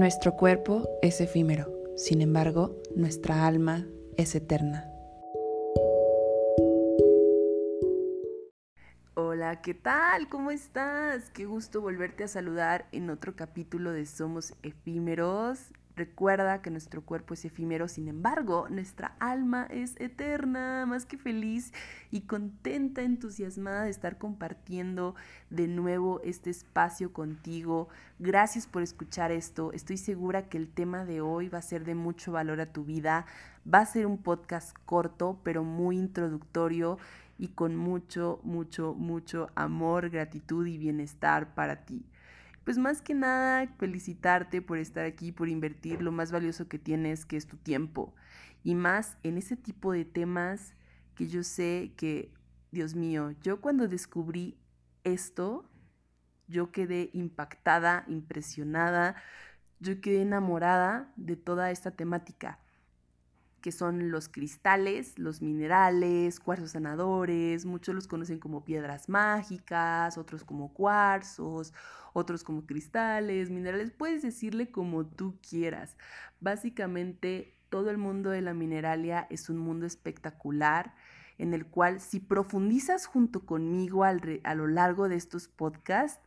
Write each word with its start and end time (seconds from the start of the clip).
Nuestro 0.00 0.34
cuerpo 0.34 0.88
es 1.02 1.20
efímero, 1.20 1.70
sin 1.94 2.22
embargo, 2.22 2.80
nuestra 2.96 3.46
alma 3.46 3.86
es 4.16 4.34
eterna. 4.34 4.90
Hola, 9.12 9.60
¿qué 9.60 9.74
tal? 9.74 10.30
¿Cómo 10.30 10.52
estás? 10.52 11.28
Qué 11.28 11.44
gusto 11.44 11.82
volverte 11.82 12.24
a 12.24 12.28
saludar 12.28 12.86
en 12.92 13.10
otro 13.10 13.36
capítulo 13.36 13.92
de 13.92 14.06
Somos 14.06 14.54
Efímeros. 14.62 15.70
Recuerda 16.00 16.62
que 16.62 16.70
nuestro 16.70 17.02
cuerpo 17.02 17.34
es 17.34 17.44
efímero, 17.44 17.86
sin 17.86 18.08
embargo, 18.08 18.66
nuestra 18.70 19.16
alma 19.18 19.66
es 19.68 20.00
eterna, 20.00 20.86
más 20.86 21.04
que 21.04 21.18
feliz 21.18 21.74
y 22.10 22.22
contenta, 22.22 23.02
entusiasmada 23.02 23.84
de 23.84 23.90
estar 23.90 24.16
compartiendo 24.16 25.14
de 25.50 25.68
nuevo 25.68 26.22
este 26.24 26.48
espacio 26.48 27.12
contigo. 27.12 27.90
Gracias 28.18 28.66
por 28.66 28.82
escuchar 28.82 29.30
esto. 29.30 29.74
Estoy 29.74 29.98
segura 29.98 30.48
que 30.48 30.56
el 30.56 30.70
tema 30.70 31.04
de 31.04 31.20
hoy 31.20 31.50
va 31.50 31.58
a 31.58 31.62
ser 31.62 31.84
de 31.84 31.94
mucho 31.94 32.32
valor 32.32 32.62
a 32.62 32.72
tu 32.72 32.86
vida. 32.86 33.26
Va 33.70 33.80
a 33.80 33.84
ser 33.84 34.06
un 34.06 34.16
podcast 34.16 34.74
corto, 34.86 35.38
pero 35.44 35.64
muy 35.64 35.98
introductorio 35.98 36.96
y 37.36 37.48
con 37.48 37.76
mucho, 37.76 38.40
mucho, 38.42 38.94
mucho 38.94 39.50
amor, 39.54 40.08
gratitud 40.08 40.66
y 40.66 40.78
bienestar 40.78 41.52
para 41.52 41.84
ti 41.84 42.06
pues 42.64 42.78
más 42.78 43.02
que 43.02 43.14
nada 43.14 43.66
felicitarte 43.78 44.62
por 44.62 44.78
estar 44.78 45.04
aquí, 45.04 45.32
por 45.32 45.48
invertir 45.48 46.02
lo 46.02 46.12
más 46.12 46.32
valioso 46.32 46.68
que 46.68 46.78
tienes, 46.78 47.24
que 47.24 47.36
es 47.36 47.46
tu 47.46 47.56
tiempo. 47.56 48.14
Y 48.62 48.74
más 48.74 49.16
en 49.22 49.38
ese 49.38 49.56
tipo 49.56 49.92
de 49.92 50.04
temas 50.04 50.74
que 51.14 51.28
yo 51.28 51.42
sé 51.42 51.92
que, 51.96 52.32
Dios 52.70 52.94
mío, 52.94 53.32
yo 53.42 53.60
cuando 53.60 53.88
descubrí 53.88 54.56
esto, 55.02 55.68
yo 56.46 56.70
quedé 56.70 57.10
impactada, 57.12 58.04
impresionada, 58.06 59.16
yo 59.80 60.00
quedé 60.00 60.22
enamorada 60.22 61.12
de 61.16 61.36
toda 61.36 61.70
esta 61.70 61.90
temática 61.90 62.58
que 63.60 63.72
son 63.72 64.10
los 64.10 64.28
cristales, 64.28 65.18
los 65.18 65.42
minerales, 65.42 66.40
cuarzos 66.40 66.72
sanadores, 66.72 67.66
muchos 67.66 67.94
los 67.94 68.06
conocen 68.08 68.38
como 68.38 68.64
piedras 68.64 69.08
mágicas, 69.08 70.18
otros 70.18 70.44
como 70.44 70.72
cuarzos, 70.72 71.72
otros 72.12 72.44
como 72.44 72.66
cristales, 72.66 73.50
minerales, 73.50 73.90
puedes 73.90 74.22
decirle 74.22 74.70
como 74.70 75.06
tú 75.06 75.38
quieras. 75.48 75.96
Básicamente 76.40 77.54
todo 77.68 77.90
el 77.90 77.98
mundo 77.98 78.30
de 78.30 78.40
la 78.40 78.54
mineralia 78.54 79.26
es 79.30 79.48
un 79.48 79.58
mundo 79.58 79.86
espectacular 79.86 80.94
en 81.38 81.54
el 81.54 81.66
cual 81.66 82.00
si 82.00 82.20
profundizas 82.20 83.06
junto 83.06 83.46
conmigo 83.46 84.04
a 84.04 84.12
lo 84.54 84.66
largo 84.66 85.08
de 85.08 85.16
estos 85.16 85.48
podcasts, 85.48 86.20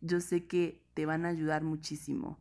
yo 0.00 0.20
sé 0.20 0.46
que 0.46 0.82
te 0.94 1.06
van 1.06 1.24
a 1.24 1.28
ayudar 1.28 1.62
muchísimo. 1.62 2.40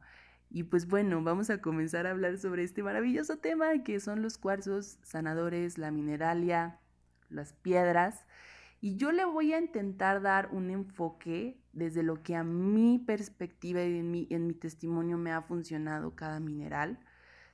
Y 0.55 0.63
pues 0.63 0.87
bueno, 0.87 1.21
vamos 1.21 1.49
a 1.49 1.59
comenzar 1.59 2.07
a 2.07 2.11
hablar 2.11 2.37
sobre 2.37 2.63
este 2.63 2.81
maravilloso 2.81 3.39
tema 3.39 3.83
que 3.83 3.99
son 3.99 4.21
los 4.21 4.37
cuarzos 4.37 4.99
sanadores, 5.03 5.77
la 5.77 5.91
mineralia, 5.91 6.79
las 7.27 7.51
piedras. 7.51 8.25
Y 8.79 8.95
yo 8.95 9.11
le 9.11 9.25
voy 9.25 9.51
a 9.51 9.59
intentar 9.59 10.21
dar 10.21 10.47
un 10.53 10.69
enfoque 10.69 11.59
desde 11.73 12.03
lo 12.03 12.23
que 12.23 12.37
a 12.37 12.45
mi 12.45 12.99
perspectiva 12.99 13.83
y 13.83 13.97
en 13.97 14.09
mi, 14.09 14.27
en 14.29 14.47
mi 14.47 14.53
testimonio 14.53 15.17
me 15.17 15.33
ha 15.33 15.41
funcionado 15.41 16.15
cada 16.15 16.39
mineral. 16.39 17.01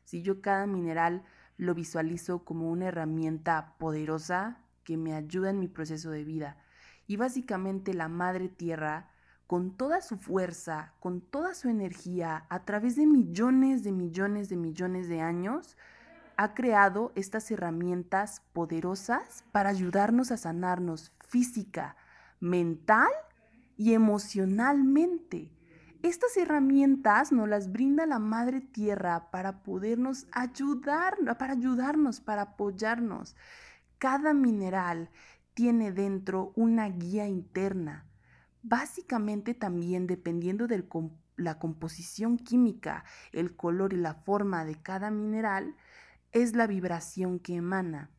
Si 0.03 0.21
yo 0.21 0.39
cada 0.39 0.67
mineral 0.67 1.23
lo 1.57 1.73
visualizo 1.73 2.45
como 2.45 2.69
una 2.69 2.89
herramienta 2.89 3.77
poderosa 3.79 4.59
que 4.83 4.97
me 4.97 5.15
ayuda 5.15 5.49
en 5.49 5.59
mi 5.59 5.67
proceso 5.67 6.11
de 6.11 6.23
vida. 6.23 6.57
Y 7.07 7.15
básicamente 7.15 7.95
la 7.95 8.09
madre 8.09 8.47
tierra 8.47 9.09
con 9.51 9.71
toda 9.71 9.99
su 9.99 10.15
fuerza, 10.15 10.93
con 11.01 11.19
toda 11.19 11.53
su 11.55 11.67
energía, 11.67 12.45
a 12.47 12.63
través 12.63 12.95
de 12.95 13.05
millones 13.05 13.83
de 13.83 13.91
millones 13.91 14.47
de 14.47 14.55
millones 14.55 15.09
de 15.09 15.19
años, 15.19 15.75
ha 16.37 16.53
creado 16.53 17.11
estas 17.15 17.51
herramientas 17.51 18.43
poderosas 18.53 19.43
para 19.51 19.69
ayudarnos 19.69 20.31
a 20.31 20.37
sanarnos 20.37 21.11
física, 21.19 21.97
mental 22.39 23.09
y 23.75 23.93
emocionalmente. 23.93 25.51
Estas 26.01 26.37
herramientas 26.37 27.33
nos 27.33 27.49
las 27.49 27.73
brinda 27.73 28.05
la 28.05 28.19
Madre 28.19 28.61
Tierra 28.61 29.31
para 29.31 29.63
podernos 29.63 30.27
ayudar, 30.31 31.17
para 31.37 31.51
ayudarnos, 31.51 32.21
para 32.21 32.43
apoyarnos. 32.43 33.35
Cada 33.97 34.33
mineral 34.33 35.09
tiene 35.53 35.91
dentro 35.91 36.53
una 36.55 36.87
guía 36.87 37.27
interna 37.27 38.05
Básicamente 38.63 39.53
también 39.53 40.05
dependiendo 40.05 40.67
de 40.67 40.85
la 41.35 41.57
composición 41.57 42.37
química, 42.37 43.03
el 43.31 43.55
color 43.55 43.93
y 43.93 43.97
la 43.97 44.13
forma 44.13 44.65
de 44.65 44.75
cada 44.75 45.09
mineral, 45.09 45.75
es 46.31 46.55
la 46.55 46.67
vibración 46.67 47.39
que 47.39 47.55
emana. 47.55 48.09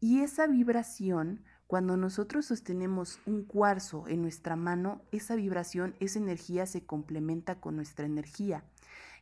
Y 0.00 0.20
esa 0.20 0.46
vibración, 0.46 1.44
cuando 1.66 1.96
nosotros 1.96 2.46
sostenemos 2.46 3.20
un 3.24 3.44
cuarzo 3.44 4.06
en 4.08 4.20
nuestra 4.20 4.56
mano, 4.56 5.02
esa 5.12 5.34
vibración, 5.36 5.94
esa 6.00 6.18
energía 6.18 6.66
se 6.66 6.84
complementa 6.84 7.60
con 7.60 7.76
nuestra 7.76 8.04
energía. 8.04 8.64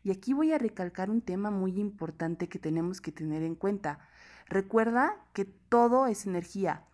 Y 0.03 0.11
aquí 0.11 0.33
voy 0.33 0.53
a 0.53 0.59
recalcar 0.59 1.11
un 1.11 1.21
tema 1.21 1.51
muy 1.51 1.79
importante 1.79 2.49
que 2.49 2.59
tenemos 2.59 3.01
que 3.01 3.13
tener 3.13 3.43
en 3.43 3.55
cuenta. 3.55 4.01
Recuerda 4.49 5.15
que 5.35 5.45
todo 5.45 6.07
es 6.07 6.27
energía, 6.27 6.85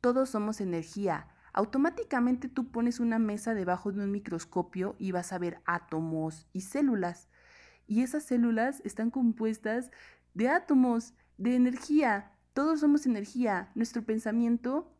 todos 0.00 0.30
somos 0.30 0.60
energía 0.60 1.26
automáticamente 1.52 2.48
tú 2.48 2.70
pones 2.70 3.00
una 3.00 3.18
mesa 3.18 3.54
debajo 3.54 3.92
de 3.92 4.02
un 4.02 4.10
microscopio 4.10 4.96
y 4.98 5.12
vas 5.12 5.32
a 5.32 5.38
ver 5.38 5.60
átomos 5.66 6.46
y 6.52 6.62
células. 6.62 7.28
Y 7.86 8.02
esas 8.02 8.24
células 8.24 8.80
están 8.84 9.10
compuestas 9.10 9.90
de 10.34 10.48
átomos, 10.48 11.14
de 11.36 11.54
energía. 11.56 12.32
Todos 12.54 12.80
somos 12.80 13.06
energía. 13.06 13.70
Nuestro 13.74 14.02
pensamiento 14.04 14.96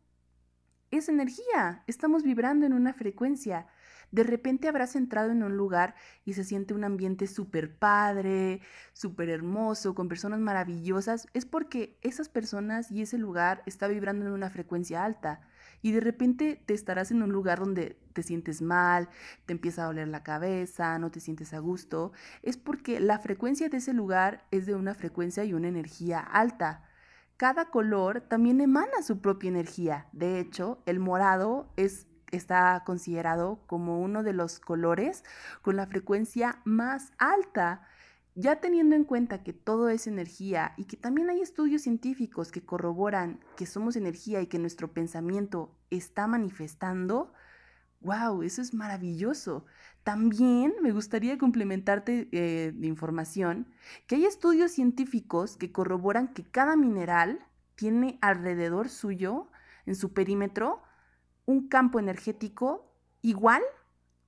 es 0.91 1.09
energía. 1.09 1.83
Estamos 1.87 2.23
vibrando 2.23 2.65
en 2.65 2.73
una 2.73 2.93
frecuencia. 2.93 3.67
De 4.11 4.23
repente 4.23 4.67
habrás 4.67 4.95
entrado 4.95 5.31
en 5.31 5.41
un 5.41 5.57
lugar 5.57 5.95
y 6.23 6.33
se 6.33 6.43
siente 6.43 6.75
un 6.75 6.83
ambiente 6.83 7.25
súper 7.25 7.79
padre, 7.79 8.61
súper 8.93 9.29
hermoso, 9.29 9.95
con 9.95 10.07
personas 10.07 10.39
maravillosas. 10.39 11.25
Es 11.33 11.45
porque 11.45 11.97
esas 12.03 12.29
personas 12.29 12.91
y 12.91 13.01
ese 13.01 13.17
lugar 13.17 13.63
está 13.65 13.87
vibrando 13.87 14.27
en 14.27 14.33
una 14.33 14.51
frecuencia 14.51 15.03
alta 15.03 15.41
y 15.83 15.91
de 15.91 15.99
repente 15.99 16.63
te 16.65 16.73
estarás 16.73 17.11
en 17.11 17.21
un 17.21 17.31
lugar 17.31 17.59
donde 17.59 17.99
te 18.13 18.23
sientes 18.23 18.63
mal, 18.63 19.09
te 19.45 19.53
empieza 19.53 19.83
a 19.83 19.87
doler 19.87 20.07
la 20.07 20.23
cabeza, 20.23 20.97
no 20.97 21.11
te 21.11 21.19
sientes 21.19 21.53
a 21.53 21.59
gusto, 21.59 22.13
es 22.41 22.57
porque 22.57 22.99
la 22.99 23.19
frecuencia 23.19 23.69
de 23.69 23.77
ese 23.77 23.93
lugar 23.93 24.47
es 24.49 24.65
de 24.65 24.73
una 24.73 24.95
frecuencia 24.95 25.43
y 25.43 25.53
una 25.53 25.67
energía 25.67 26.19
alta. 26.19 26.83
Cada 27.37 27.69
color 27.69 28.21
también 28.21 28.61
emana 28.61 29.03
su 29.03 29.19
propia 29.19 29.49
energía. 29.49 30.07
De 30.13 30.39
hecho, 30.39 30.81
el 30.85 30.99
morado 30.99 31.71
es 31.75 32.07
está 32.31 32.81
considerado 32.85 33.59
como 33.67 34.01
uno 34.01 34.23
de 34.23 34.33
los 34.33 34.59
colores 34.59 35.23
con 35.61 35.75
la 35.75 35.85
frecuencia 35.85 36.61
más 36.65 37.11
alta. 37.17 37.87
Ya 38.35 38.59
teniendo 38.59 38.95
en 38.95 39.03
cuenta 39.03 39.43
que 39.43 39.53
todo 39.53 39.89
es 39.89 40.07
energía 40.07 40.73
y 40.75 40.85
que 40.85 40.97
también 40.97 41.29
hay 41.29 41.41
estudios 41.41 41.83
científicos 41.83 42.51
que 42.51 42.65
corroboran 42.65 43.39
que 43.55 43.67
somos 43.67 43.95
energía 43.95 44.41
y 44.41 44.47
que 44.47 44.57
nuestro 44.57 44.91
pensamiento 44.91 45.77
está 45.91 46.25
manifestando, 46.25 47.31
wow, 48.01 48.41
eso 48.41 48.61
es 48.61 48.73
maravilloso. 48.73 49.65
También 50.03 50.73
me 50.81 50.91
gustaría 50.91 51.37
complementarte 51.37 52.27
eh, 52.31 52.71
de 52.73 52.87
información 52.87 53.67
que 54.07 54.15
hay 54.15 54.25
estudios 54.25 54.71
científicos 54.71 55.55
que 55.55 55.71
corroboran 55.71 56.33
que 56.33 56.43
cada 56.43 56.75
mineral 56.75 57.39
tiene 57.75 58.17
alrededor 58.21 58.89
suyo, 58.89 59.49
en 59.85 59.95
su 59.95 60.13
perímetro, 60.13 60.81
un 61.45 61.67
campo 61.67 61.99
energético 61.99 62.93
igual 63.21 63.61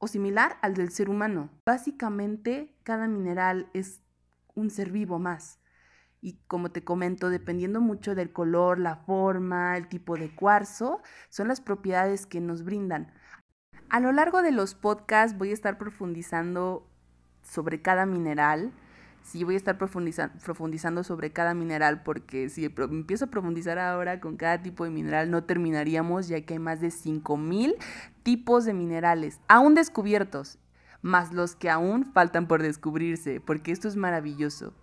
o 0.05 0.07
similar 0.07 0.59
al 0.61 0.75
del 0.75 0.91
ser 0.91 1.09
humano. 1.09 1.49
Básicamente, 1.65 2.75
cada 2.83 3.07
mineral 3.07 3.71
es 3.73 4.03
un 4.53 4.69
ser 4.69 4.91
vivo 4.91 5.17
más. 5.17 5.59
Y 6.21 6.39
como 6.47 6.69
te 6.69 6.83
comento, 6.83 7.31
dependiendo 7.31 7.81
mucho 7.81 8.13
del 8.13 8.31
color, 8.31 8.77
la 8.79 8.97
forma, 8.97 9.75
el 9.77 9.87
tipo 9.87 10.15
de 10.15 10.33
cuarzo, 10.33 11.01
son 11.29 11.47
las 11.47 11.59
propiedades 11.59 12.27
que 12.27 12.39
nos 12.39 12.63
brindan. 12.63 13.11
A 13.89 13.99
lo 13.99 14.11
largo 14.11 14.43
de 14.43 14.51
los 14.51 14.75
podcasts 14.75 15.35
voy 15.35 15.49
a 15.49 15.53
estar 15.53 15.79
profundizando 15.79 16.87
sobre 17.41 17.81
cada 17.81 18.05
mineral, 18.05 18.73
sí 19.25 19.43
voy 19.43 19.55
a 19.55 19.57
estar 19.57 19.77
profundizando 19.77 21.03
sobre 21.03 21.31
cada 21.31 21.55
mineral 21.55 22.03
porque 22.03 22.47
si 22.49 22.65
empiezo 22.65 23.25
a 23.25 23.29
profundizar 23.29 23.79
ahora 23.79 24.19
con 24.19 24.37
cada 24.37 24.61
tipo 24.61 24.83
de 24.83 24.91
mineral 24.91 25.31
no 25.31 25.43
terminaríamos 25.43 26.27
ya 26.27 26.41
que 26.41 26.53
hay 26.53 26.59
más 26.59 26.79
de 26.79 26.91
5000 26.91 27.75
tipos 28.21 28.65
de 28.65 28.73
minerales 28.73 29.39
aún 29.47 29.73
descubiertos, 29.73 30.59
más 31.01 31.33
los 31.33 31.55
que 31.55 31.71
aún 31.71 32.11
faltan 32.13 32.47
por 32.47 32.61
descubrirse, 32.61 33.41
porque 33.41 33.71
esto 33.71 33.87
es 33.87 33.95
maravilloso. 33.95 34.73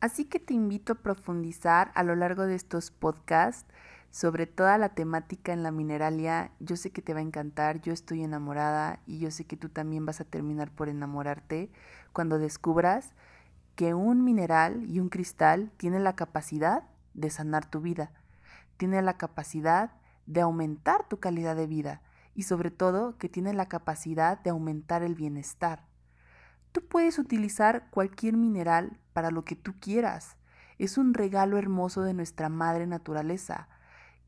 Así 0.00 0.24
que 0.24 0.38
te 0.38 0.52
invito 0.52 0.92
a 0.92 0.96
profundizar 0.96 1.92
a 1.94 2.02
lo 2.02 2.14
largo 2.14 2.46
de 2.46 2.56
estos 2.56 2.90
podcasts 2.90 3.72
sobre 4.14 4.46
toda 4.46 4.78
la 4.78 4.90
temática 4.90 5.52
en 5.52 5.64
la 5.64 5.72
mineralia. 5.72 6.52
Yo 6.60 6.76
sé 6.76 6.92
que 6.92 7.02
te 7.02 7.14
va 7.14 7.18
a 7.18 7.24
encantar, 7.24 7.80
yo 7.80 7.92
estoy 7.92 8.22
enamorada 8.22 9.00
y 9.06 9.18
yo 9.18 9.32
sé 9.32 9.44
que 9.44 9.56
tú 9.56 9.70
también 9.70 10.06
vas 10.06 10.20
a 10.20 10.24
terminar 10.24 10.70
por 10.70 10.88
enamorarte 10.88 11.72
cuando 12.12 12.38
descubras 12.38 13.12
que 13.74 13.92
un 13.92 14.22
mineral 14.22 14.88
y 14.88 15.00
un 15.00 15.08
cristal 15.08 15.72
tienen 15.78 16.04
la 16.04 16.14
capacidad 16.14 16.84
de 17.14 17.28
sanar 17.28 17.68
tu 17.68 17.80
vida, 17.80 18.12
tiene 18.76 19.02
la 19.02 19.16
capacidad 19.16 19.90
de 20.26 20.42
aumentar 20.42 21.08
tu 21.08 21.18
calidad 21.18 21.56
de 21.56 21.66
vida 21.66 22.00
y 22.36 22.44
sobre 22.44 22.70
todo 22.70 23.18
que 23.18 23.28
tiene 23.28 23.52
la 23.52 23.66
capacidad 23.66 24.38
de 24.38 24.50
aumentar 24.50 25.02
el 25.02 25.16
bienestar. 25.16 25.86
Tú 26.70 26.86
puedes 26.86 27.18
utilizar 27.18 27.90
cualquier 27.90 28.36
mineral 28.36 28.96
para 29.12 29.32
lo 29.32 29.44
que 29.44 29.56
tú 29.56 29.74
quieras. 29.80 30.36
Es 30.78 30.98
un 30.98 31.14
regalo 31.14 31.58
hermoso 31.58 32.02
de 32.02 32.14
nuestra 32.14 32.48
madre 32.48 32.86
naturaleza 32.86 33.66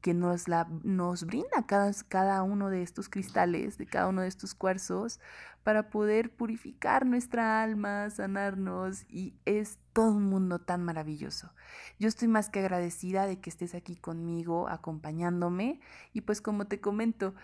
que 0.07 0.15
nos, 0.15 0.47
la, 0.47 0.69
nos 0.85 1.27
brinda 1.27 1.67
cada, 1.67 1.91
cada 2.07 2.45
uno 2.45 2.71
de 2.71 2.83
estos 2.83 3.09
cristales, 3.09 3.77
de 3.77 3.87
cada 3.87 4.07
uno 4.07 4.23
de 4.23 4.29
estos 4.29 4.55
cuarzos, 4.55 5.19
para 5.65 5.91
poder 5.91 6.31
purificar 6.31 7.05
nuestra 7.05 7.61
alma, 7.61 8.09
sanarnos 8.11 9.03
y 9.09 9.35
es 9.47 9.81
todo 9.93 10.13
un 10.13 10.27
mundo 10.27 10.61
tan 10.61 10.85
maravilloso. 10.85 11.53
Yo 11.99 12.07
estoy 12.07 12.29
más 12.29 12.51
que 12.51 12.61
agradecida 12.61 13.27
de 13.27 13.41
que 13.41 13.51
estés 13.51 13.75
aquí 13.75 13.97
conmigo, 13.97 14.69
acompañándome 14.69 15.81
y 16.13 16.21
pues 16.21 16.41
como 16.41 16.69
te 16.69 16.81
comento, 16.81 17.35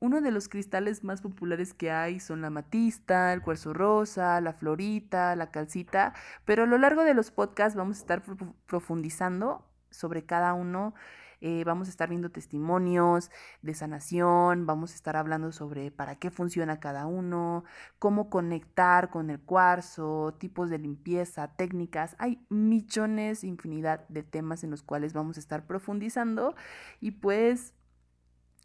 uno 0.00 0.22
de 0.22 0.30
los 0.30 0.48
cristales 0.48 1.04
más 1.04 1.20
populares 1.20 1.74
que 1.74 1.90
hay 1.90 2.18
son 2.18 2.40
la 2.40 2.48
matista, 2.48 3.34
el 3.34 3.42
cuarzo 3.42 3.74
rosa, 3.74 4.40
la 4.40 4.54
florita, 4.54 5.36
la 5.36 5.50
calcita, 5.50 6.14
pero 6.46 6.62
a 6.62 6.66
lo 6.66 6.78
largo 6.78 7.04
de 7.04 7.12
los 7.12 7.30
podcasts 7.30 7.76
vamos 7.76 7.98
a 7.98 8.00
estar 8.00 8.22
profundizando 8.66 9.68
sobre 9.90 10.24
cada 10.24 10.54
uno 10.54 10.94
eh, 11.40 11.64
vamos 11.64 11.88
a 11.88 11.90
estar 11.90 12.08
viendo 12.08 12.30
testimonios 12.30 13.30
de 13.62 13.74
sanación, 13.74 14.66
vamos 14.66 14.92
a 14.92 14.94
estar 14.94 15.16
hablando 15.16 15.52
sobre 15.52 15.90
para 15.90 16.16
qué 16.16 16.30
funciona 16.30 16.80
cada 16.80 17.06
uno, 17.06 17.64
cómo 17.98 18.30
conectar 18.30 19.10
con 19.10 19.30
el 19.30 19.40
cuarzo, 19.40 20.34
tipos 20.38 20.70
de 20.70 20.78
limpieza, 20.78 21.48
técnicas. 21.56 22.16
Hay 22.18 22.44
millones, 22.48 23.44
infinidad 23.44 24.08
de 24.08 24.22
temas 24.22 24.64
en 24.64 24.70
los 24.70 24.82
cuales 24.82 25.12
vamos 25.12 25.36
a 25.36 25.40
estar 25.40 25.66
profundizando 25.66 26.54
y 27.00 27.12
pues 27.12 27.74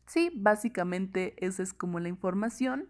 sí, 0.06 0.32
básicamente 0.36 1.36
esa 1.46 1.64
es 1.64 1.74
como 1.74 2.00
la 2.00 2.10
información 2.10 2.90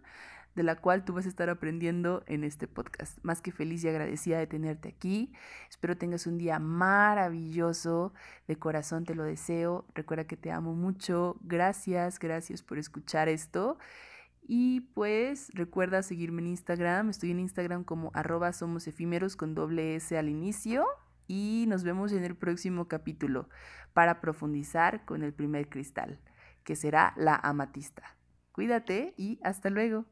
de 0.54 0.62
la 0.62 0.76
cual 0.76 1.04
tú 1.04 1.14
vas 1.14 1.26
a 1.26 1.28
estar 1.28 1.48
aprendiendo 1.48 2.22
en 2.26 2.44
este 2.44 2.66
podcast. 2.68 3.18
Más 3.22 3.40
que 3.40 3.52
feliz 3.52 3.84
y 3.84 3.88
agradecida 3.88 4.38
de 4.38 4.46
tenerte 4.46 4.88
aquí. 4.88 5.32
Espero 5.70 5.96
tengas 5.96 6.26
un 6.26 6.38
día 6.38 6.58
maravilloso. 6.58 8.12
De 8.46 8.56
corazón 8.56 9.04
te 9.04 9.14
lo 9.14 9.24
deseo. 9.24 9.86
Recuerda 9.94 10.26
que 10.26 10.36
te 10.36 10.50
amo 10.50 10.74
mucho. 10.74 11.36
Gracias, 11.42 12.18
gracias 12.18 12.62
por 12.62 12.78
escuchar 12.78 13.28
esto. 13.28 13.78
Y 14.42 14.80
pues 14.94 15.50
recuerda 15.54 16.02
seguirme 16.02 16.42
en 16.42 16.48
Instagram. 16.48 17.10
Estoy 17.10 17.30
en 17.30 17.40
Instagram 17.40 17.84
como 17.84 18.10
arroba 18.14 18.52
somos 18.52 18.86
efímeros 18.86 19.36
con 19.36 19.54
doble 19.54 19.96
S 19.96 20.16
al 20.18 20.28
inicio. 20.28 20.84
Y 21.28 21.64
nos 21.68 21.84
vemos 21.84 22.12
en 22.12 22.24
el 22.24 22.36
próximo 22.36 22.88
capítulo 22.88 23.48
para 23.94 24.20
profundizar 24.20 25.04
con 25.04 25.22
el 25.22 25.32
primer 25.32 25.68
cristal, 25.68 26.20
que 26.64 26.76
será 26.76 27.14
la 27.16 27.36
amatista. 27.36 28.16
Cuídate 28.50 29.14
y 29.16 29.38
hasta 29.42 29.70
luego. 29.70 30.04